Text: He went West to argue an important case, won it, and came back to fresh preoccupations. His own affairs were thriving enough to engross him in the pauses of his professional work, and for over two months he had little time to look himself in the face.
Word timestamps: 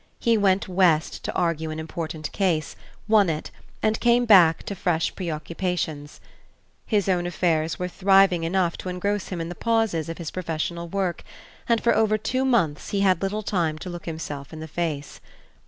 He 0.19 0.35
went 0.35 0.67
West 0.67 1.23
to 1.25 1.33
argue 1.35 1.69
an 1.69 1.79
important 1.79 2.31
case, 2.31 2.75
won 3.07 3.29
it, 3.29 3.51
and 3.83 3.99
came 3.99 4.25
back 4.25 4.63
to 4.63 4.73
fresh 4.73 5.13
preoccupations. 5.13 6.19
His 6.87 7.07
own 7.07 7.27
affairs 7.27 7.77
were 7.77 7.87
thriving 7.87 8.43
enough 8.43 8.77
to 8.77 8.89
engross 8.89 9.27
him 9.27 9.39
in 9.39 9.49
the 9.49 9.53
pauses 9.53 10.09
of 10.09 10.17
his 10.17 10.31
professional 10.31 10.87
work, 10.87 11.23
and 11.69 11.79
for 11.79 11.95
over 11.95 12.17
two 12.17 12.43
months 12.43 12.89
he 12.89 13.01
had 13.01 13.21
little 13.21 13.43
time 13.43 13.77
to 13.77 13.91
look 13.91 14.07
himself 14.07 14.51
in 14.51 14.59
the 14.59 14.67
face. 14.67 15.21